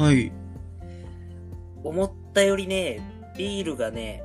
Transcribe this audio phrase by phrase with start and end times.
[0.00, 0.32] はい。
[1.84, 3.00] 思ったよりね、
[3.36, 4.22] ビールがね、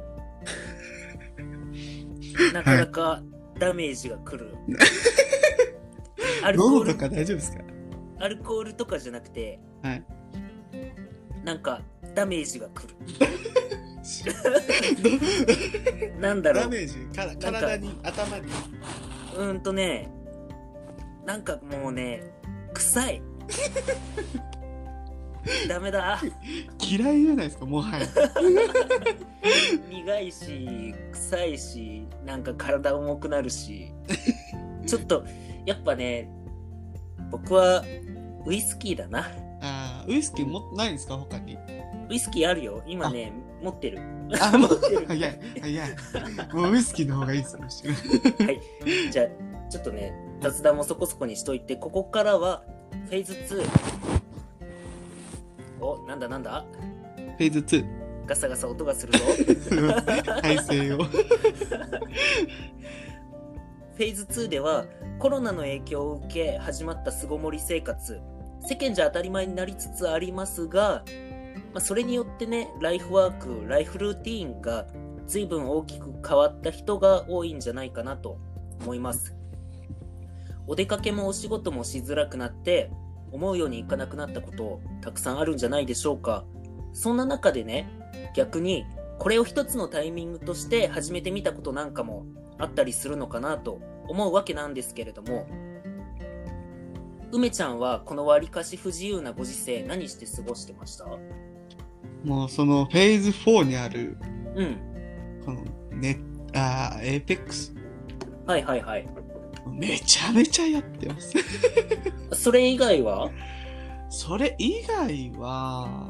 [2.53, 3.21] なかなか
[3.59, 4.55] ダメージがくる。
[6.43, 7.61] アルコール喉とか大丈夫ですか？
[8.19, 10.03] アルコールとかじゃなくて、はい。
[11.43, 11.81] なんか
[12.13, 12.95] ダメージがくる。
[16.21, 16.63] なんだろう。
[16.63, 16.99] ダメージ？
[17.13, 18.45] から体に、頭に？
[19.35, 20.09] うーんとね、
[21.25, 22.23] なんかもうね、
[22.73, 23.21] 臭い。
[25.67, 26.19] ダメだ。
[26.79, 28.07] 嫌いじゃないですか、もはや。
[29.89, 33.91] 苦いし、臭いし、なんか体重くなるし。
[34.85, 35.25] ちょっと、
[35.65, 36.29] やっぱね、
[37.31, 37.83] 僕は
[38.45, 39.31] ウイスキーだな。
[39.61, 41.57] あーウイスキーもないんですか、他に？
[42.09, 42.83] ウイスキーあるよ。
[42.85, 43.99] 今ね、持ってる。
[44.39, 45.05] あ、持ってる。
[45.07, 45.89] 早い、早い。
[46.53, 47.63] もうウイスキーの方がいいですは
[48.51, 49.11] い。
[49.11, 49.27] じゃあ、
[49.71, 52.63] ちょっとね、雑談もそこそこにしといて、ここからは、
[53.05, 54.24] フェーズ2。
[55.85, 56.65] お、なんだなんだ？
[57.15, 58.25] フェーズ2。
[58.25, 59.19] ガサガサ音がするぞ。
[60.41, 61.03] 体勢を。
[61.03, 64.85] フェーズ2では、
[65.19, 68.19] コロナの影響を受け始まった巣ごもり生活。
[68.61, 71.03] 世間じゃ当たり前になりつつありますが、
[71.73, 74.87] まあ、それによってね、ライフワーク、ライフルーティーンが
[75.27, 78.37] 随分大きく変わった人が多いんじゃないかなと
[78.81, 79.35] 思います。
[80.67, 82.89] お出かけもお仕事もしづらくなって、
[83.35, 86.45] 思うようにいかなくなったことたくさんあるんじゃないでしょうか。
[86.93, 87.89] そんな中でね、
[88.35, 88.85] 逆に
[89.19, 92.25] これを一つのタイミングとして始めてみたことなんかも
[92.57, 95.47] あったりするのかなと思うわけなんですけれども、
[97.31, 101.05] 梅ちゃんはこのわりかし不自由なご時世何して過ごしてました？
[102.23, 104.17] もうそのフェーズ4にある、
[104.55, 104.77] うん。
[105.45, 105.61] この
[105.97, 106.19] ね、
[106.53, 107.73] あー、エーペックス？
[108.45, 109.07] はいはいはい。
[109.67, 111.33] めちゃめちゃやってます。
[112.33, 113.29] それ以外は？
[114.09, 116.09] それ以外は、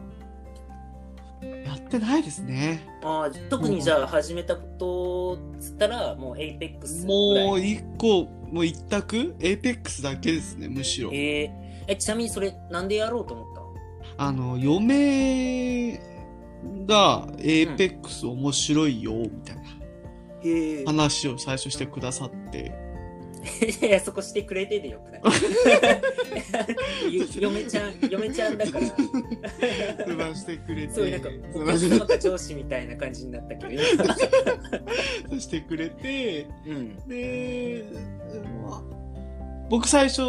[1.42, 2.88] やってないですね。
[3.03, 7.47] あー特にじゃあ始めたことっつったらもう APEX ぐらい？
[7.47, 9.35] もう一個、もう一択？
[9.40, 11.09] エーペックスだけですね、むしろ。
[11.13, 11.52] えー
[11.88, 13.46] え、ちなみにそれなんでやろうと思っ
[14.18, 14.25] た？
[14.25, 15.94] あの、嫁
[16.85, 19.63] がエーペックス面白いよ、みたいな。
[20.85, 22.84] 話を最初してくださって。
[23.81, 25.22] いや、そこしてくれてでよくない
[27.11, 28.88] ゆ嫁ちゃん、嫁ちゃんだから、
[30.06, 30.94] 相談してくれて。
[30.94, 33.81] そういうなんか、お客様か上司みたいな感じになったけど、
[35.29, 37.07] てしてくれて、うん。
[37.07, 37.85] で、
[38.63, 38.81] まあ
[39.69, 40.22] 僕最初、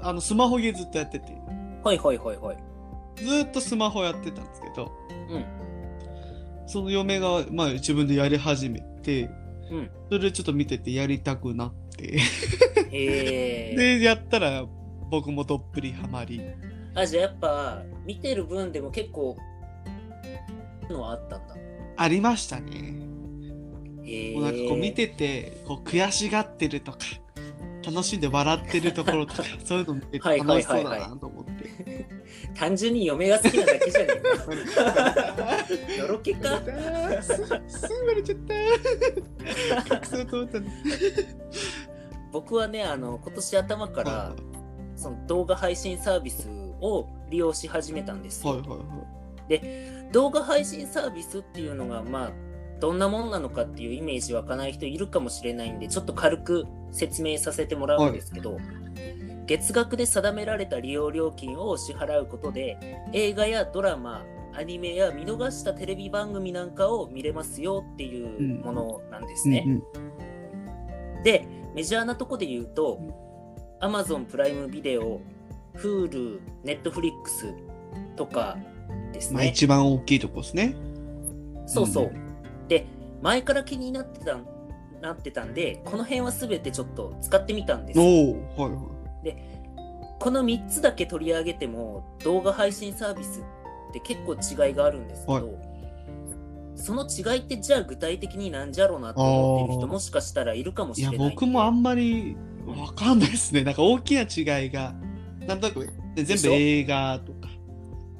[0.00, 1.32] あの、スマホゲーずっとやってて、
[1.84, 2.56] はいはいはいはい。
[3.16, 4.90] ずっとスマホやってたんですけど、
[5.30, 5.44] うん。
[6.66, 9.30] その嫁が、まあ自分でやり始めて、
[9.72, 9.90] うん。
[10.08, 12.18] それでちょっと見ててやりたくなって、
[12.90, 13.74] へえ。
[13.98, 14.66] で、やったら
[15.10, 16.40] 僕もどっぷりハマり、
[16.94, 19.36] あ、じゃあやっぱ、見てる分でも結構、
[20.90, 21.56] のはあったんだ。
[21.96, 22.94] ありましたね。
[24.04, 24.34] へえ。
[24.34, 26.98] もうなんかこう見てて、こう悔しがってるとか、
[27.84, 32.06] 楽しんで笑ってるところとか、 そういうの見ててはいは楽しそういはいはいだなと思って。
[32.54, 35.56] 単純に嫁が好きなだけじゃねえか。
[36.02, 36.60] のろけか
[37.22, 37.34] す
[37.78, 38.38] すぐバレちゃっ
[39.88, 39.96] た。
[39.96, 40.66] 隠そうと思ったの
[42.32, 44.32] 僕はね、あの、今年頭から、
[44.96, 46.48] その動画配信サービス
[46.80, 48.54] を利用し始めたんですよ。
[48.54, 50.12] はいはいはい。
[50.12, 52.32] 動画配信サービスっていうのが、まあ、
[52.80, 58.58] どんなもんなのかっていうイメージ湧かない人いるかもしれないんで、ちょっと軽く説明させてもらうんですけど、
[59.46, 62.78] 月額で定められた利用料金を支払うことで、
[63.12, 69.64] 映画やドラマ、アニメや見逃したテレビ番組なんかを見れますよっていうものなんですね。
[69.66, 69.82] うん
[71.22, 73.00] で、メジャーなとこで言うと、
[73.80, 75.20] Amazon プライムビデオ、
[75.76, 77.54] Hulu、Netflix
[78.16, 78.58] とか
[79.12, 79.48] ですまあね。
[79.48, 80.74] 一番大きいとこですね。
[81.66, 82.04] そうそう。
[82.06, 82.12] う
[82.68, 82.86] で、
[83.22, 84.46] 前から気になってたん
[85.00, 88.00] なってたんで、この辺は全てちょっと使ってみたんです。
[88.00, 89.01] おおはいはい。
[90.18, 95.44] この3つだけ取り上げても、動画配信サービスって結構違いがあるんですけど、はい。
[96.74, 101.34] その違いってじゃあ具体的になんじゃろうなって思ってる人もしかしたらいるかもしいやれないんで。
[101.36, 102.36] 僕もあんまり
[102.66, 103.62] わかんないですね。
[103.62, 104.94] なんか大きな違いが、
[105.46, 107.48] なんとなくで全部映画とか、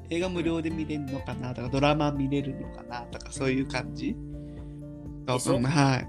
[0.09, 4.15] 映画無料で見れるのかなとか、ドラマ見れるのかなとか、そういう感じ？
[5.25, 5.55] でしょ？
[5.55, 6.07] うんはい。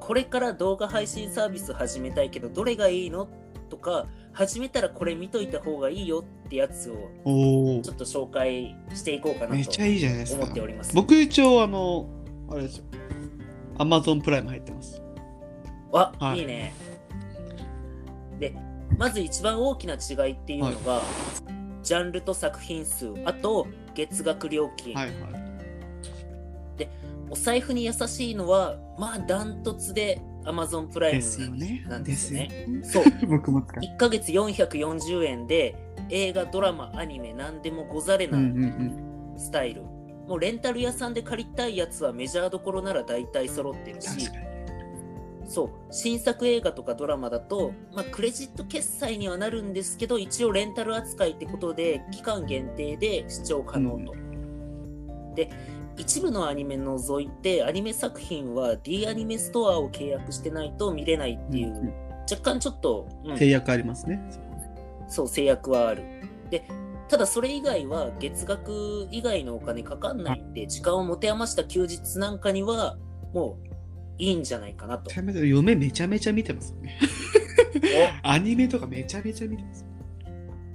[0.00, 3.28] これから動画配信サービス始めたいけど、どれがいいの？
[3.72, 6.94] とか、始めたらこれ見といた方がいいよってやつを
[7.82, 10.60] ちょっと紹介していこうかなとめっちゃいいじゃないですか思って。
[10.60, 10.94] おります。
[10.94, 12.06] 僕一応あの、
[12.50, 12.84] あれですよ。
[13.78, 15.02] アマゾンプライム入ってます。
[15.90, 16.74] わ、はいいいね。
[18.38, 18.54] で、
[18.98, 21.00] まず一番大きな違いっていうのが、
[21.82, 24.94] ジャンルと作品数、あと月額料金。
[24.94, 25.16] はいはい。
[27.30, 31.84] お財布に優しいのは、まあダントツで Amazon プライですよムね。
[31.88, 32.66] なんですよね。
[32.68, 32.82] ね。
[32.82, 33.04] そう。
[33.28, 33.80] 僕も使う。
[33.82, 35.76] 1ヶ月440円で
[36.08, 39.82] 映画、ドラマ、アニメ、何でもござれうんうなんスタイル。
[39.82, 44.02] もうレンタル屋さんで借りたいやつはメジャーどころなら大体揃ってるうん。
[44.02, 44.30] し。
[45.44, 54.14] そう、新作映画とかドラマだと、まあ、クレジット決済にはなるんですけど、一応レンタル扱いってことで、期間限定で視聴可能と。
[55.34, 55.50] で、
[55.96, 61.94] 一部のアニメ除いて、アニメ作品は D アニメストアを契約してないと見れないっていう、うんうん
[62.30, 64.22] 若干ちょっと、うん制約ありますね。
[65.08, 66.04] そう、制約はある。
[66.50, 66.64] で、
[67.08, 72.96] ただそれ以外は月額以外のお金かかんないんで、時間を持て余した休日なんかには、
[73.34, 73.66] もう
[74.18, 75.10] いいんじゃないかなと。
[75.44, 76.98] 嫁めちゃめちゃ見てますよね。
[78.22, 79.84] アニメとかめちゃめちゃ見てます。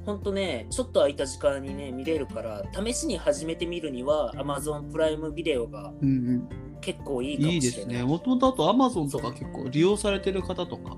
[0.07, 6.47] ほんとね、ちょっと空いた時間にね、見れるから、試しに始めてみるには、Amazon プライムビデオがうん
[6.79, 7.43] 結構いいうん。
[7.43, 7.95] かいいでもしれない。
[7.95, 8.03] すね。
[8.05, 10.95] もともとあと Amazon とか結構利用されてる方とか、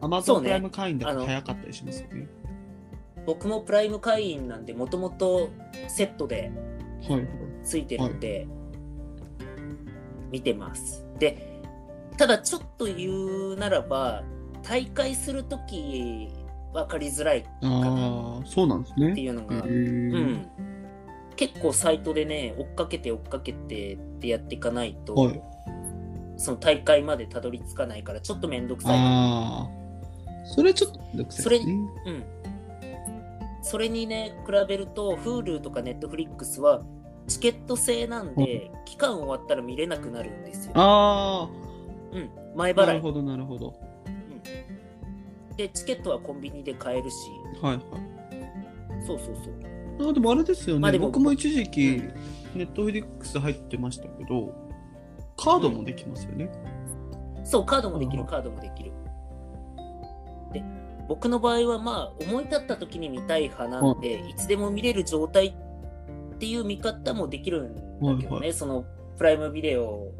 [0.00, 2.28] そ Amazon プライム会員だと早かったりしますよね。
[3.26, 5.50] 僕もプライム会員なんで、もともと
[5.86, 6.50] セットで
[7.08, 7.28] はいはい。
[7.62, 8.48] ついてるんで、
[10.32, 11.06] 見てます。
[11.20, 11.62] で、
[12.18, 13.08] ただちょっと言
[13.52, 14.24] うならば、
[14.64, 16.28] 大会するとき
[16.76, 19.20] 分かりづらいっああ、そうなんですてね。
[19.20, 20.46] いうのが、うん。
[21.36, 25.42] 結構サイトでね、追っかけて追っかけてってやっていかないと、はい。
[26.36, 28.98] その大会までたどり着かないから、ちょっとめんどくさい。
[28.98, 29.68] ああ。
[30.44, 31.58] それちょっとめんどくさいそれ。
[31.58, 31.86] うん。
[33.62, 36.82] それにね、比べると、Hulu とか Netflix は、
[37.26, 40.72] チケット制なんで、期間終わったら見れなくなるんですよ。
[40.76, 41.48] あ
[42.12, 42.30] うん。
[42.54, 42.94] 前あ、な払い。
[42.96, 43.74] るほど、なるほど。
[45.56, 47.16] で、チケットはコンビニで買えるし、
[47.62, 49.04] はいはい。
[49.06, 49.36] そうそう
[49.98, 50.10] そう。
[50.10, 52.12] あでもあれですよね、まあでも僕も一時期、うん
[52.56, 54.54] ネットフリックス入ってましたけど、
[55.36, 56.50] カードもできますよね。
[57.44, 58.92] そう、カードもできる、うんカードもできる。
[60.54, 60.64] で、
[61.06, 68.84] 僕の場合は、まあ、思い立った時に見たい派なんで、いつでも見れる状態っていう見方もできるんだけどね、はいはその
[69.18, 70.12] プライムビデオ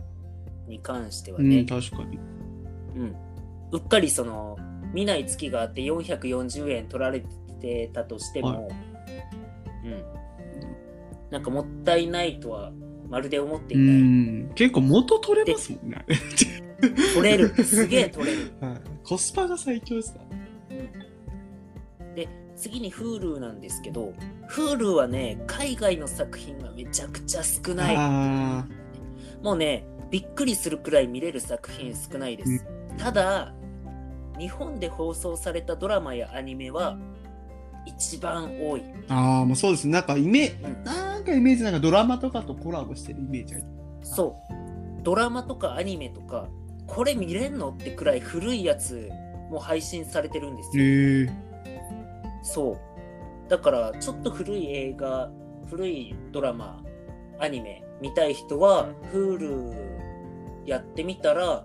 [0.69, 1.65] に関してはうん、ね。
[1.65, 2.19] 確かに。
[2.97, 3.17] うん。
[3.73, 4.59] うっかりその、
[4.96, 7.22] 見ない月があって440円取られ
[7.60, 10.04] てたとしても、はいうん。
[11.31, 12.72] なんかもったいないとは
[13.10, 13.96] まるで思ってういない。
[13.96, 16.02] ん、結構元取れますもんね。
[17.14, 17.48] 取れる。
[17.62, 18.52] すげえ取れる。
[18.58, 20.20] はい、コスパが最強ですか
[22.14, 22.26] で、
[22.56, 24.14] 次に Hulu なんですけど、
[24.49, 27.94] Hulu はね、海外の作品がめちゃくちゃ少ない。
[27.99, 28.66] あ
[29.42, 32.64] もうね、びっくりするくらい見れる作品少ないです。
[32.96, 33.52] ただ、
[34.38, 36.97] 日本で放送されたドラマやアニメは
[37.87, 38.81] 一番多い。
[38.81, 39.93] ーあー、もうそうですね。
[39.93, 43.65] なんかイメうんなんかイメージなんかドラマとかとコラボしてるイメージある。
[44.03, 45.03] そう。
[45.03, 46.49] ドラマとかアニメとか、
[46.87, 49.09] これ見れんのってくらい古いやつ
[49.50, 50.85] も配信されてるんですよ。
[50.85, 51.31] へえ。
[52.43, 52.79] そう。
[53.49, 55.31] だから、ちょっと古い映画、
[55.69, 56.83] 古いドラマ、
[57.38, 59.75] アニメ見たい人は、Hulu
[60.65, 61.65] やってみたら、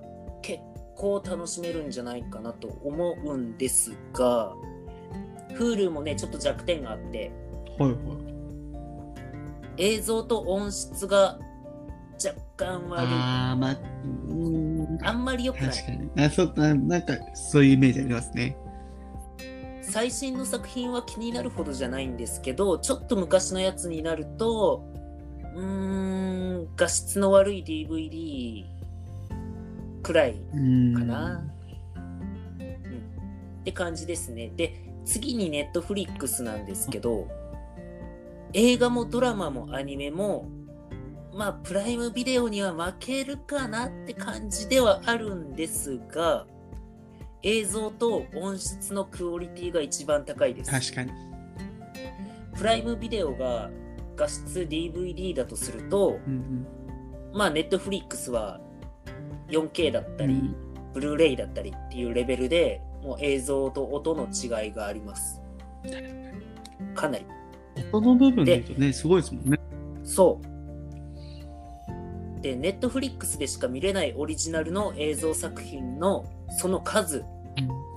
[1.01, 4.53] 結構楽しめるんじゃないかなと思うんですが、
[5.57, 7.31] Hulu もね、ちょっと弱点があって、
[7.79, 7.99] はいはい。
[9.77, 11.39] 映像と音質が
[12.23, 13.05] 若干悪い。
[13.09, 14.99] ああ、まん。
[15.01, 15.69] あんまり良くない。
[15.69, 16.23] 確かに。
[16.23, 18.55] あそなんか、そういうイメージありますね。
[19.81, 24.85] 最新の作品は気になるほどじゃないんですけどちょっと昔のやつになると
[25.53, 28.80] うーん画質の悪い DVD
[30.01, 30.93] くらいうん。
[30.93, 31.43] かな、
[31.95, 32.71] うん、
[33.61, 37.27] って感じですねで次に Netflix なんですけど
[38.53, 40.47] 映画もドラマもアニメも
[41.33, 46.45] まあプライムビデオには負けるかなって感じではあるんですが
[47.43, 50.69] 映像と音質のクオリティが一番高いです。
[50.69, 51.11] 確かに。
[52.55, 53.71] プライムビデオが
[54.15, 56.67] 画質 DVD だとすると、うん
[57.33, 58.59] まあ、Netflix は
[59.51, 65.41] 4K だったり、うんブルーレイだったりっていうレベルでもう映像と音の違いがあります。
[66.95, 67.25] かなり。
[67.91, 69.59] 音の部分でね、すごいですもんね。
[70.03, 72.41] そう。
[72.41, 76.25] で、Netflix でしか見れないオリジナルの映像作品の
[76.59, 77.23] その数、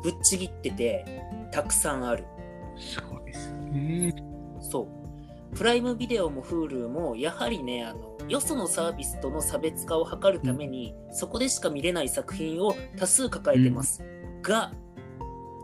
[0.03, 2.25] ぶっちぎってて、たくさんある。
[2.79, 4.15] すごいですよね。
[4.61, 4.89] そ
[5.53, 5.57] う。
[5.57, 14.03] プライムビデオも Hulu も、やはりね、あの、よそのサービスとの差別化を図るために、そこでしか見れない作品を多数抱えてます。
[14.43, 14.73] が、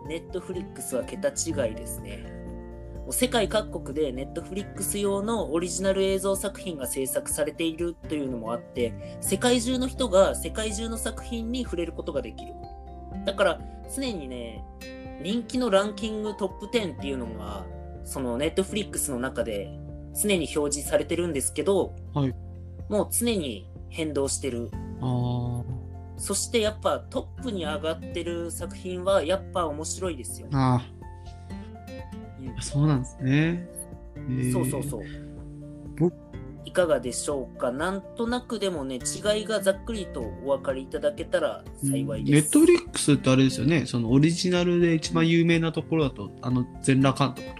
[0.08, 2.40] Netflix は桁違いですね。
[3.12, 12.54] 世界各国でネットフリックス用のオリジナル映像作品が制作されているというのもあって世界中の人が世界中の作品に触れることができる
[13.26, 13.60] だから
[13.92, 14.64] 常にね
[15.22, 17.66] 人気のランキングトップ10っていうのが
[18.04, 19.76] そのネットフリックスの中で
[20.14, 22.34] 常に表示されてるんですけど、はい
[22.90, 24.70] もう常に変動してる
[25.00, 25.62] あ
[26.18, 30.58] そしてやっぱトップに上がってる作品はやっぱ面白いですよー。
[30.58, 32.60] あー。
[32.60, 33.66] そうなんですね。
[34.16, 35.02] えーそうそうそう
[35.96, 36.10] ぼ。
[36.66, 37.72] いかがでしょうか？
[37.72, 38.98] なんとなくでもね、違
[39.42, 42.44] いがざっくりとお分かりいただけたら幸いです。
[42.44, 47.59] ネットフリックスってあれですよね、そのオリジナルで一番有名なところだと、あの全裸監督と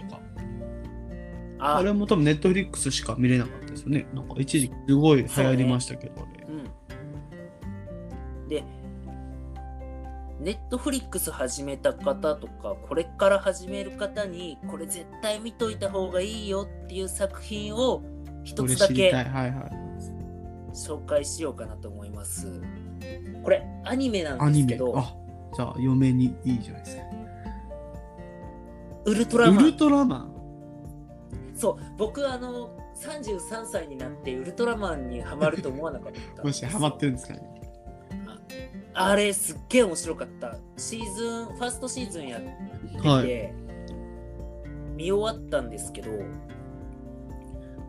[1.61, 4.07] ああれも多分ネットフリックスしか見れなかったですよね。
[4.13, 6.47] なんか一時期すごい流行りましたけど、あれ。
[6.49, 6.51] う
[8.45, 8.49] ん。
[8.49, 8.63] で、
[10.39, 18.01] ネットフリックス始めた方とか、これから始める方に、これ絶対見といた方がいいよっていう作品を
[18.43, 19.13] 一つだけ。
[20.73, 22.61] 紹介しようかなと思います。
[23.43, 24.35] これ、アニメな。
[24.35, 25.15] んですけど、あ、
[25.55, 27.03] じゃあ嫁にいいじゃないですか。
[29.05, 29.73] ウルトラマンウル。
[29.77, 30.30] トラマン。
[31.61, 36.43] そう、僕あの、33歳になってウルトラマンにハマると思わなかった。
[36.43, 37.41] もしハマってるんですかね？
[38.93, 40.57] あれすっげえ面白かった。
[40.75, 43.53] シーズン、ファーストシーズンやってて、はい。
[44.95, 46.11] 見終わったんですけど、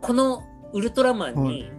[0.01, 1.71] このウルトラマンに、はい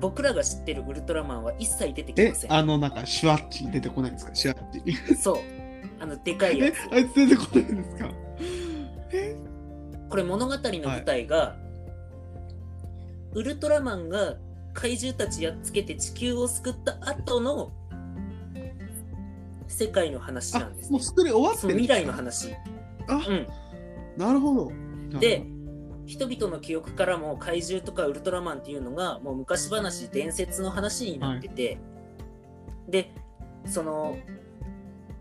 [0.00, 2.52] 僕らが知ってるウルトラマンは一切出てきえませ、ん。
[2.54, 4.34] あの、なんか、シュワッチ出てこないんですか？
[4.34, 5.14] シュワッチ。
[5.14, 5.36] そう。
[6.00, 8.10] あの、でかいやえつ。、あいつ出てこないんですか？
[10.10, 11.56] これ物語の舞台が、
[13.32, 14.36] ウルトラマンが
[14.74, 17.72] 怪獣たちやっつけて地球を救った後の
[19.68, 21.06] 世界の話あなんです、もうね。
[21.06, 22.54] すでに終わって未来の話。
[23.08, 23.46] あ、うん。
[24.16, 24.72] なるほど。
[25.20, 25.46] で、
[26.06, 31.78] 人々の記憶からも怪獣とかウルトラマンっていうのがもう昔話伝説の話になってて、
[32.88, 33.14] で
[33.64, 34.18] その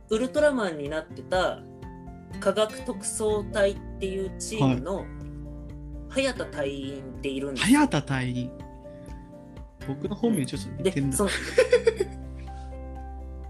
[0.09, 1.59] ウルトラマンになってた
[2.39, 5.05] 科学特捜隊っていうチームの
[6.09, 8.51] 早田隊員っているんですよ早田隊員。
[9.87, 11.11] 僕の本名ちょっと似てるな。
[11.11, 11.29] でその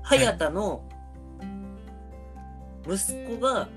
[0.01, 0.83] 早田の
[2.88, 3.69] 息子が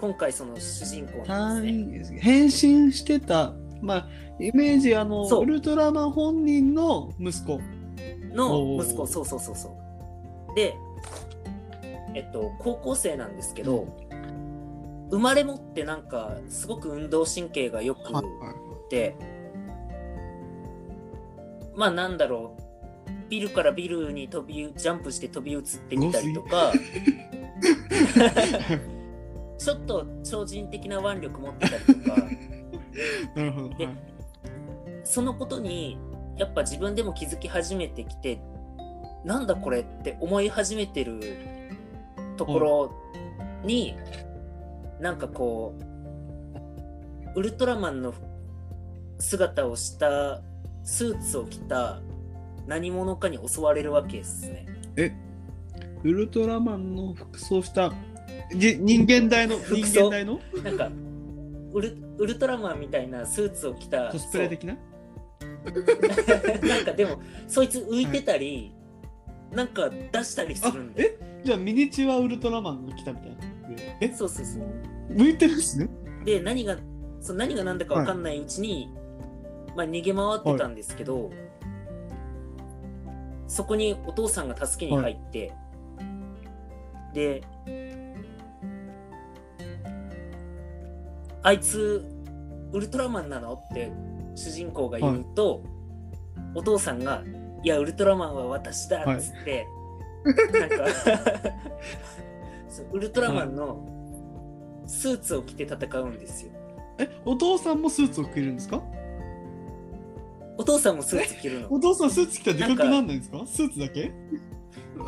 [0.00, 2.18] 今回その主人公なん隊ですね。
[2.18, 7.60] 員変身してた、まあ、イメージ、あの、ウルトラマン本人の息子。
[8.34, 9.68] の息子そうそうそうそ
[10.52, 10.74] うで
[12.14, 13.86] えっと高校生なんですけど、
[15.10, 18.24] 生まれ持ってなんかすごく運動神経が良くはい
[18.90, 19.16] て、
[21.74, 22.64] まあなんだろう。
[23.28, 26.72] ビルからビルに飛びジャンプして飛び移ってみたりとか。
[29.56, 32.16] ちょっと超人的な腕力持ってたりとか。
[33.34, 33.68] なるほど。
[33.70, 33.96] ではい。
[35.04, 35.98] そのことに
[36.36, 38.40] やっぱ自分でも気づき始めてきて
[39.24, 41.20] なんだこれって思い始めてる
[42.36, 42.92] ところ
[43.64, 43.96] に、
[45.00, 45.74] なんかこ
[47.34, 48.14] うウルトラマンの
[49.18, 50.42] 姿をした
[50.84, 52.00] スーツを着た
[52.66, 54.66] 何者かに襲われるわけですね。
[54.96, 55.12] え、
[56.02, 57.92] ウルトラマンの服装した、
[58.56, 59.84] じ人間大の、服装？
[59.84, 60.40] 人間大の？
[60.62, 60.90] なんか
[61.72, 64.76] ウルウルトラマンみたいなスーツを着たコスプレ的な？
[66.68, 68.73] なんかでもそいつ浮いてたり、
[69.52, 71.16] なんか出したりすあるん、で。
[71.20, 71.42] え？
[71.44, 73.36] じゃあミニチュアウルトラマンが来たみたいな。
[74.00, 74.62] え、そうそうそう。
[75.10, 75.88] 向いてるんですね？
[76.24, 76.76] で何が
[77.20, 78.90] そう何が何だか分かんないうちに、
[79.76, 81.30] まあ、逃げ回ってたんですけど、
[83.46, 85.52] そこにお父さんが助けに入って、
[87.12, 87.42] で
[91.42, 92.04] あいつ
[92.72, 93.52] ウルトラマンなの？
[93.52, 93.92] って
[94.34, 95.62] 主人公が言うと、
[96.54, 97.22] お父さんが
[97.64, 99.66] 「いやウルトラマンは私だ」っつって、
[100.24, 100.76] なんか
[102.92, 103.88] ウルトラマンの
[104.86, 106.52] スーツを着て戦うんですよ。
[106.98, 108.82] え、お父さんもスーツを着るんですか？
[110.56, 111.72] お父さんもスーツ着るの。
[111.72, 113.42] お父さんスーツ着たらでかくなんないんですか？
[113.46, 114.12] スーツだけ？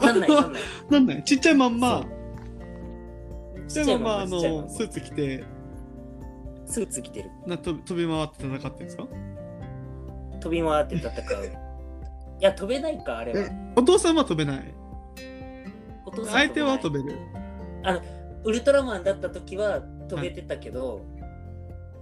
[0.03, 0.63] なんないなんない。
[0.91, 1.25] なんない。
[1.25, 2.05] ちっちゃいまんま、
[3.69, 5.45] ちちっちゃいまんま、あの、スーツ着て、
[6.65, 7.31] スーツ着てる。
[7.47, 9.07] な飛び回って戦ってるんですか？
[10.41, 11.13] 飛び回って戦う。
[12.41, 13.49] いや、飛べないか、あれは。
[13.77, 14.75] お父さんは飛べない？
[16.05, 17.17] お父さん相手は飛べる？
[17.83, 18.03] ない
[18.45, 21.01] ウルトラマンだった時は飛べてたけど、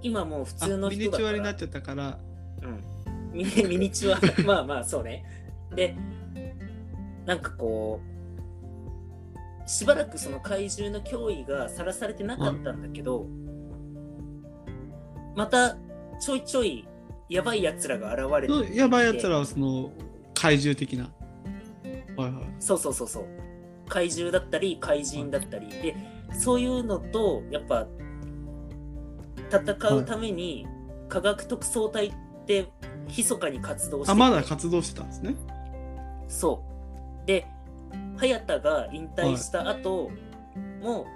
[0.03, 1.29] 今もう普あ通のミニ人だから。
[1.31, 2.19] チュアになっちゃったから、
[2.62, 5.25] うん、ミニミニチュア まあまあそうね
[5.75, 5.97] で
[7.25, 8.00] なんかこ
[9.64, 13.26] うしばらくその怪獣の脅威がさらされてなかったんだけど、
[15.35, 15.76] また
[16.21, 16.87] ちょいちょい
[17.31, 19.91] やばいやつらが現れてやばいやつらはその
[20.35, 21.11] 怪獣的な。
[22.17, 22.45] はいはい。
[22.61, 23.25] そうそうそうそう。
[23.88, 25.69] 怪獣だったり怪人だったり。
[25.69, 25.97] で
[26.38, 27.87] そういうのとやっぱ
[29.50, 30.67] 戦うために
[31.09, 32.14] 科学特捜隊っ
[32.47, 32.67] て
[33.17, 34.12] 密かに活動してて。
[34.12, 35.37] あ、まだ活動してたんですね。
[36.29, 36.64] そ
[37.23, 37.26] う。
[37.26, 37.47] で
[38.17, 40.11] 早田が引退した後
[40.83, 41.07] も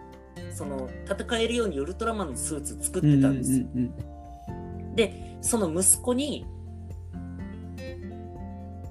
[0.52, 3.66] その戦えるようにウルトラマンのスーツ作ってたんですよ、
[4.94, 6.46] でその息子に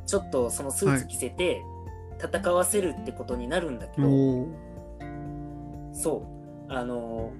[0.07, 1.61] ちょっとそのスーツ着せて
[2.19, 5.93] 戦わせるってことになるんだけど、うんおー。
[5.93, 6.23] そ
[6.69, 6.73] う。
[6.73, 7.31] あの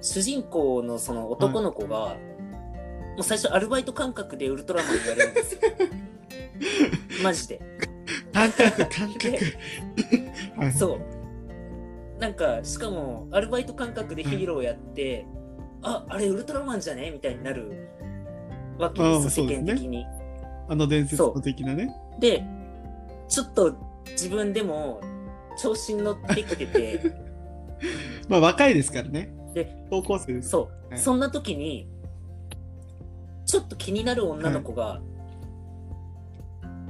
[0.00, 2.16] 主人公のその男の子が、
[3.16, 5.60] もう最初アルバイト感覚でウルトラマンやれるんですよ。
[7.22, 7.60] マジで。
[8.32, 9.28] 感覚、感覚。
[10.56, 10.72] はい。
[10.72, 11.00] そう。
[12.20, 15.26] なんかしかもアルバイト感覚でヒーローやって、
[15.82, 17.10] ああれウルトラマンじゃね？
[17.10, 17.88] みたいになる
[18.78, 20.06] わけです世間的に
[20.68, 21.94] あの伝説の的なね。
[22.18, 22.44] で
[23.28, 23.76] ちょっと
[24.10, 25.00] 自分でも
[25.58, 27.12] 調子に乗ってきてて。
[28.28, 29.34] まあ若いですからね。
[29.54, 30.50] で、高校生です。
[30.50, 30.98] そう、はい。
[30.98, 31.88] そんな時に
[33.44, 35.00] ちょっと気になる女の子が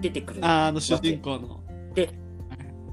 [0.01, 1.61] 出てくる、あーあの主人公の。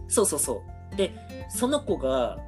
[0.07, 0.95] そうそうそう。
[0.95, 1.13] で
[1.49, 2.39] その子が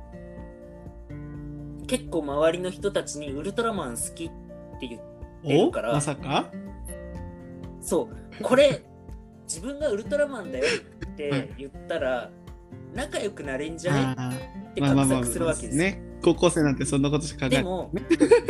[1.88, 4.30] 結構周りの人たちにウルトラマン好きっ
[4.80, 5.02] て言っ
[5.44, 5.94] ておるから。
[5.94, 6.50] まさか？
[7.82, 8.84] そうこれ
[9.48, 12.30] 自分がウルトラマンだよっはいて言ったら
[12.94, 14.16] 仲良くなれんじゃね
[14.72, 16.02] って画策するわけですよ、ね。
[16.22, 17.64] 高校生なんてそんなことしか考えない。
[17.64, 17.92] でも、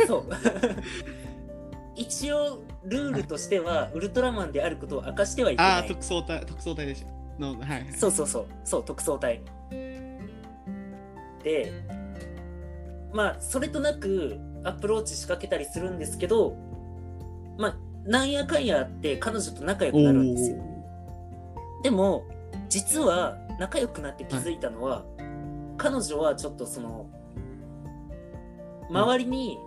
[0.06, 0.26] そう。
[1.94, 5.88] 一応、ルールとしては、ウルトラマンであることを明かしてはいけああ、ない。
[5.88, 7.40] 特捜隊、特捜隊でしょ。
[7.40, 7.92] の、はいはい。
[7.92, 9.42] そうそうそう、そう、特捜隊。
[11.42, 11.72] で、
[13.12, 16.56] まあ、それとなくアプローチ仕掛けたりするんですけど、
[17.58, 20.62] まあ、なんやかんやあって彼女と仲良くなるんですよ。
[21.82, 22.24] でも、
[22.68, 25.04] 実は仲良くなって気づいたのは、
[25.76, 27.06] 彼女はちょっとその、
[28.90, 29.58] 周りに、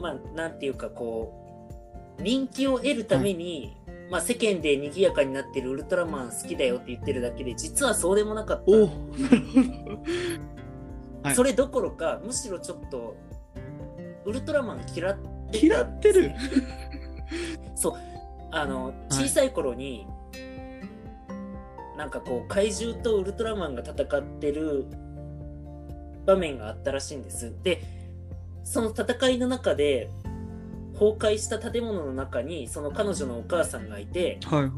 [0.00, 1.32] まあ、なんていうかこ
[2.18, 3.76] う、人気を得るために、
[4.10, 8.64] まあ世間で賑やかになってるウルトラマン好きだよって言ってるだけで、実はそうでもなかっ
[11.24, 11.34] た。
[11.34, 13.16] それどころか、むしろちょっと、
[14.24, 16.32] ウルトラマン嫌って嫌ってる
[17.74, 17.94] そう
[18.50, 20.06] あの小さい頃に、
[21.96, 24.86] なんかこう怪獣とウルトラマンが戦ってる
[26.24, 27.82] 場面があったらしいんですで
[28.64, 30.10] その戦いの中で
[30.94, 34.72] 崩壊した建物の中にその彼女のお母さんがいてはいはい。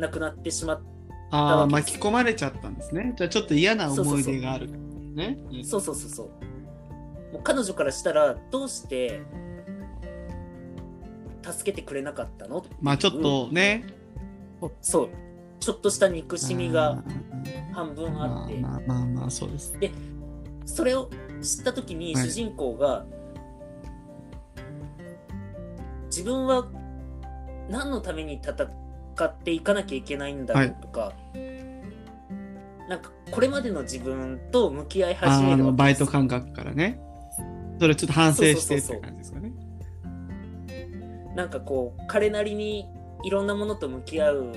[0.00, 0.82] 亡くなってしまっ
[1.30, 3.14] ああ、巻き込まれちゃったんですね。
[3.16, 4.68] じゃあちょっと嫌な思い出がある。
[5.14, 5.38] ね。
[5.64, 9.22] そうそうそうそうもう彼女からしたらどうして
[11.42, 12.64] 助けてくれなかったの？
[12.80, 13.84] まあちょっとね。
[14.80, 15.08] そう
[15.58, 17.02] ちょっとした憎しみが
[17.72, 19.76] 半分あって、まあまあまあまあ、そうです。
[20.64, 23.04] それを知った時にはい主人公が、
[26.06, 26.68] 自分は
[27.68, 28.52] 何のために戦
[29.24, 31.12] っていかなきゃいけないんだろうとか、
[32.88, 37.00] なんかこれまでの自分と向き合いあ始めーあのるバイト感覚からね。
[37.78, 39.52] それちょっと反省してってそうそうそうそう感じですかね。
[41.34, 42.88] なんかこう彼なりに
[43.24, 44.52] いろんなものと向き合う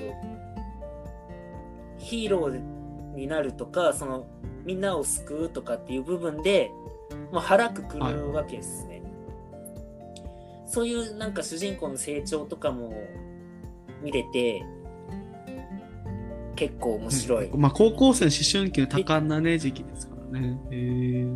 [1.98, 2.60] ヒーロー
[3.14, 4.26] になるとかその
[4.64, 6.70] みんなを救うとかっていう部分で
[7.32, 9.00] もう腹くくるわけですね、
[10.66, 12.92] そういうなんか主人公の成長とかも
[14.02, 14.64] 見れて
[16.56, 20.58] 結構面白い、まあ高校生の思春期の多感なね、時期ですからね。
[20.70, 21.26] へ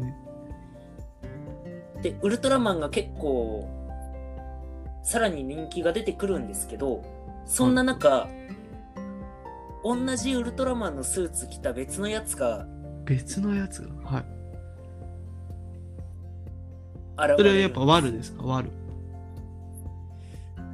[1.96, 2.02] え。
[2.02, 3.68] でウルトラマンが結構
[5.02, 7.02] さらに人気が出てくるんですけど
[7.46, 8.28] そんな中、
[9.82, 12.66] 同じウルトラマンのスーツ着た別のやつが
[13.04, 13.82] 別のやつ？
[13.82, 13.88] が。
[14.04, 14.24] はい。
[17.18, 18.42] 現れるそれはやっぱワルですか？
[18.44, 18.70] ワル。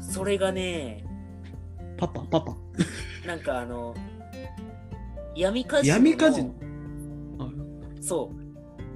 [0.01, 1.05] それがね
[1.97, 2.57] パパ、パパ？
[3.27, 3.95] なんかあの
[5.35, 6.51] 闇カジノの闇カジノ？
[7.39, 8.37] はいそう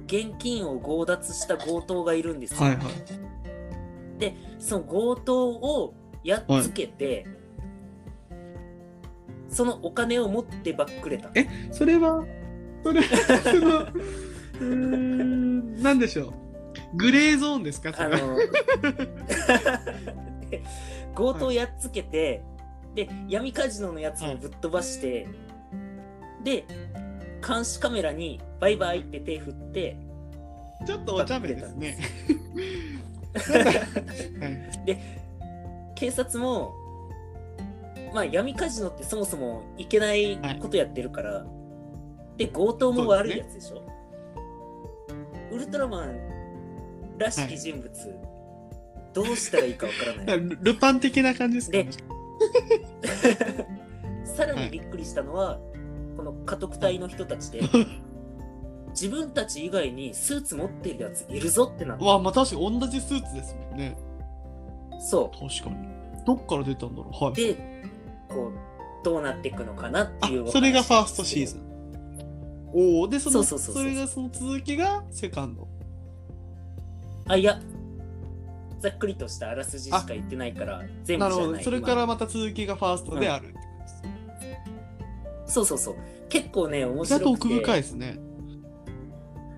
[0.05, 2.85] 現金を強奪した強盗がいるんですよ、はいはい。
[4.21, 7.25] でその強盗をやっつけて、
[9.49, 12.23] そのお金を持ってばっくれたえそれは、
[12.83, 13.15] それ、そ
[13.59, 16.33] の、 うーん、なんでしょう。
[16.95, 17.91] グレーゾーンですか。
[17.97, 18.37] あの
[20.49, 20.61] で
[21.17, 22.43] 強盗やっつけて、
[22.93, 25.27] で闇カジノのやつもぶっ飛ばして、
[26.43, 26.65] で
[27.45, 29.97] 監視カメラにバイバイって手振って
[30.85, 31.97] ちょっとお茶目ですね。
[33.33, 34.97] はい
[35.95, 36.73] 警察も
[38.13, 41.45] まあ闇カジノってそもそもいけないことやってるから、
[42.37, 43.83] で強盗も悪いやつでしょ？
[45.51, 46.17] ウルトラマン
[47.17, 47.89] らしき人物、
[49.13, 50.39] どうしたらいいかわからない。
[50.39, 51.77] ルルパン的な感じですか？
[51.77, 51.89] ね。
[54.25, 55.59] さらにびっくりしたのは、
[56.17, 57.61] この家督隊の人たちで
[58.91, 63.97] 自分たち以外にスーツ持ってるやついるぞってなってわあ、まあ確かに同じスーツですもんね。
[64.99, 65.87] そ確かに。
[66.25, 67.23] どっから出たんだろう？
[67.23, 67.33] はい。
[67.33, 67.55] うで
[68.29, 68.53] こう
[69.03, 71.61] どうなっていくのかなっていうあ、それがファーストシーズンン。
[72.73, 75.67] おお、で、その、それがその続きがセカンド。
[77.27, 77.59] あいや
[78.79, 81.59] ざっくりとしたあらすじしか言ってないから全部ないなるほど。
[81.63, 85.53] それから今また続きがファーストであるってことです。
[85.53, 85.95] そうそうそう
[86.29, 88.17] 結構ね面白くて深いですね。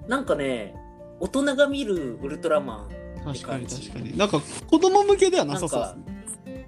[0.08, 0.76] なんかね
[1.20, 4.18] 大人が見るウルトラマン確かにって感じ確かに。
[4.18, 6.68] なんか子供向けではなさそうですね。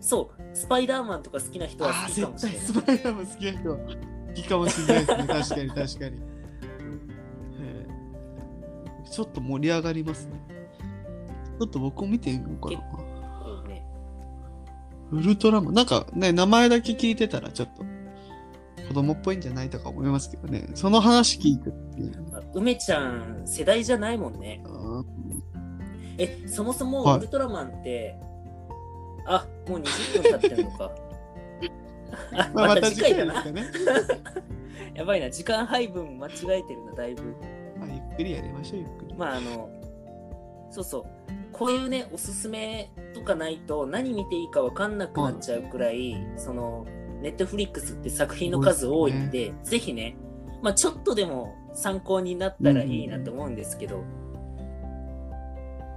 [0.00, 5.26] そうスパイダーマンとか好きな人は好きかも絶しれない対スパイダーマン好きな人は好きかもしれないですね。
[5.26, 6.16] 確かに確かに。
[6.16, 6.18] へ
[7.60, 7.86] え
[9.10, 10.40] ちょっと盛り上がりますね。
[11.58, 12.78] ちょっと僕も見てみようかな。
[13.68, 13.84] ね
[15.12, 17.84] ウルトラマン、なんかね、名前だけ聞いてたらちょっと
[18.88, 20.68] 子供っぽいんじゃないとか思いますけどね。
[20.74, 21.70] その話聞いて
[22.54, 24.62] 梅ちゃん世代じゃないもんね。
[26.18, 27.18] えそもそもはい。
[27.18, 28.18] ウルトラマンって、
[29.26, 30.90] あもう20分経ってんのか。
[32.32, 33.64] あ まあ、また次次回だなね。
[34.94, 35.30] やばいな。
[35.30, 37.22] 時間配分間違えてるなだいぶ。
[37.78, 39.14] まあ、ゆっくりやりましょう、ゆっくり。
[39.14, 39.68] まああの
[40.70, 41.04] そうそう。
[41.52, 46.86] こういうねおすすめとかないと何見ていいか分かんなくなっちゃうくらい、その
[47.22, 50.16] ネットフリックスって作品の数多いんでぜひね、
[50.62, 54.04] まあ、ちょっとでも参考になったらいいなと思うんですけど、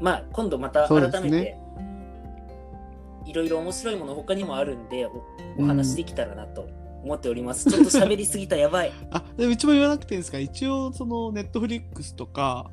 [0.02, 1.62] まあ今度また改めて、ね
[3.26, 5.24] いろいろ面白いもの他にもあるんでお
[5.60, 6.68] お話できたらなと
[7.04, 8.92] 思っております、ちょっと喋りすぎたやばい。
[9.12, 10.40] あ、でも一応言わなくていいんですか？
[10.40, 12.70] 一応、その、ネットフリックスとか、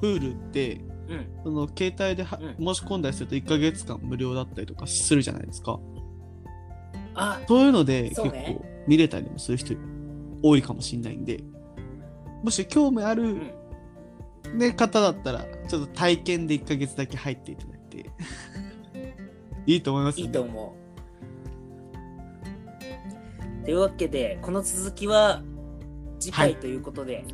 [0.00, 1.26] Hulu って、うん。
[1.44, 2.74] その、携帯では、うん。
[2.74, 5.78] 申し込んだりすると1ヶ月間無料だったりとかするじゃないですか。
[7.18, 9.74] あそういうので、結構見れたりもする人
[10.42, 11.42] 多いかもしれないんで、
[12.42, 14.58] もし興味ある、うん。
[14.58, 18.10] ね、方だったら、ちょっと体験で1ヶ月だけ入っていただいて、
[19.66, 20.74] いいと思いますよいいと思
[23.62, 23.64] う。
[23.64, 25.42] というわけで、この続きは
[26.18, 26.52] 次はい。
[26.52, 27.24] 回ということで、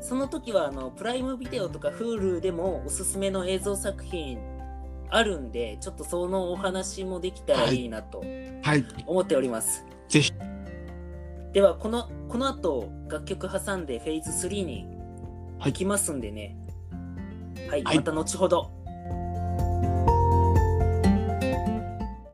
[0.00, 4.38] その時はあのプライムビデオとか Hulu でもおすすめの映像作品
[5.10, 8.22] あるんで、ちょっとそのお話もできたらいいなと
[8.62, 8.84] はい。
[9.06, 9.84] 思っております。
[10.08, 10.32] ぜひ。
[11.52, 14.86] では、このこの後楽曲挟んでフェーズ3に
[15.58, 16.56] はい行きますんでね。
[17.68, 18.70] はい、はいまた後ほど